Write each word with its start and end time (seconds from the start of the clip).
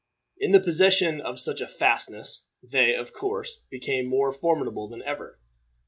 In 0.39 0.49
the 0.49 0.59
possession 0.59 1.21
of 1.21 1.39
such 1.39 1.61
a 1.61 1.67
fastness, 1.67 2.47
they, 2.63 2.95
of 2.95 3.13
course, 3.13 3.61
became 3.69 4.07
more 4.07 4.33
formidable 4.33 4.89
than 4.89 5.03
ever. 5.03 5.37